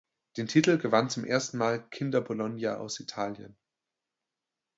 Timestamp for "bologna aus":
2.21-2.99